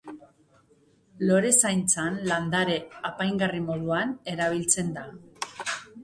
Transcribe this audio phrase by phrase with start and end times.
[1.31, 2.77] Lorezaintzan landare
[3.09, 5.05] apaingarri moduan erabiltzen da.